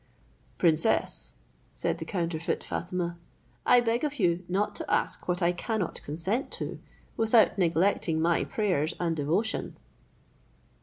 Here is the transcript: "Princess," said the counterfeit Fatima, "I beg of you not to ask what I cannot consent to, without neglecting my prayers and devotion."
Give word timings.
"Princess," 0.57 1.35
said 1.73 1.99
the 1.99 2.05
counterfeit 2.05 2.63
Fatima, 2.63 3.19
"I 3.67 3.81
beg 3.81 4.03
of 4.03 4.15
you 4.17 4.43
not 4.49 4.75
to 4.77 4.91
ask 4.91 5.27
what 5.27 5.43
I 5.43 5.51
cannot 5.51 6.01
consent 6.01 6.49
to, 6.53 6.79
without 7.15 7.59
neglecting 7.59 8.19
my 8.19 8.43
prayers 8.43 8.95
and 8.99 9.15
devotion." 9.15 9.77